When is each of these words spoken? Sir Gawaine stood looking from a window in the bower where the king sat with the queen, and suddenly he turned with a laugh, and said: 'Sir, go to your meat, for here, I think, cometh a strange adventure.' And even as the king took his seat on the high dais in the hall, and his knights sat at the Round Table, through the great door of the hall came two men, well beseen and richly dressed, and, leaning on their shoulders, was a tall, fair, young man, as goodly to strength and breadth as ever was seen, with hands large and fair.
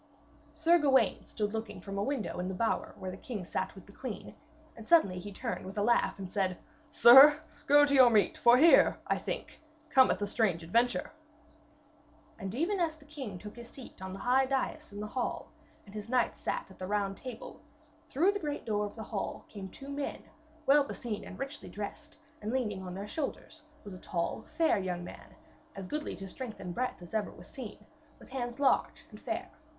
Sir 0.51 0.79
Gawaine 0.79 1.27
stood 1.27 1.53
looking 1.53 1.79
from 1.79 1.99
a 1.99 2.03
window 2.03 2.39
in 2.39 2.47
the 2.47 2.55
bower 2.55 2.95
where 2.97 3.11
the 3.11 3.17
king 3.17 3.45
sat 3.45 3.75
with 3.75 3.85
the 3.85 3.91
queen, 3.91 4.33
and 4.75 4.87
suddenly 4.87 5.19
he 5.19 5.31
turned 5.31 5.63
with 5.63 5.77
a 5.77 5.83
laugh, 5.83 6.17
and 6.17 6.27
said: 6.27 6.57
'Sir, 6.89 7.39
go 7.67 7.85
to 7.85 7.93
your 7.93 8.09
meat, 8.09 8.35
for 8.35 8.57
here, 8.57 8.97
I 9.05 9.19
think, 9.19 9.61
cometh 9.91 10.19
a 10.19 10.25
strange 10.25 10.63
adventure.' 10.63 11.11
And 12.39 12.55
even 12.55 12.79
as 12.79 12.95
the 12.95 13.05
king 13.05 13.37
took 13.37 13.55
his 13.55 13.69
seat 13.69 14.01
on 14.01 14.11
the 14.13 14.17
high 14.17 14.47
dais 14.47 14.91
in 14.91 14.99
the 15.01 15.05
hall, 15.05 15.51
and 15.85 15.93
his 15.93 16.09
knights 16.09 16.39
sat 16.41 16.71
at 16.71 16.79
the 16.79 16.87
Round 16.87 17.15
Table, 17.15 17.61
through 18.09 18.31
the 18.31 18.39
great 18.39 18.65
door 18.65 18.87
of 18.87 18.95
the 18.95 19.03
hall 19.03 19.45
came 19.49 19.69
two 19.69 19.89
men, 19.89 20.23
well 20.65 20.83
beseen 20.83 21.23
and 21.23 21.37
richly 21.37 21.69
dressed, 21.69 22.17
and, 22.41 22.51
leaning 22.51 22.81
on 22.81 22.95
their 22.95 23.05
shoulders, 23.05 23.61
was 23.83 23.93
a 23.93 23.99
tall, 23.99 24.45
fair, 24.57 24.79
young 24.79 25.03
man, 25.03 25.35
as 25.75 25.85
goodly 25.85 26.15
to 26.15 26.27
strength 26.27 26.59
and 26.59 26.73
breadth 26.73 27.03
as 27.03 27.13
ever 27.13 27.29
was 27.29 27.47
seen, 27.47 27.85
with 28.17 28.29
hands 28.31 28.59
large 28.59 29.05
and 29.11 29.21
fair. 29.21 29.51